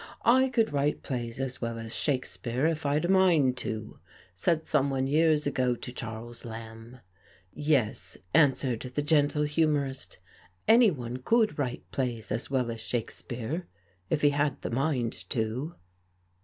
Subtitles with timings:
[0.25, 3.99] "I could write plays as well as Shakespeare if I'd a mind to,"
[4.33, 7.01] said someone years ago to Charles Lamb.
[7.53, 10.17] "Yes," answered the gentle humorist,
[10.67, 13.67] "anyone could write plays as well as Shakespeare
[14.09, 15.75] if he had the mind to."